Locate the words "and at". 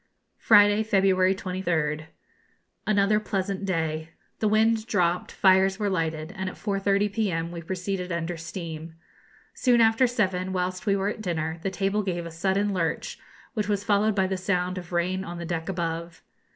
6.35-6.55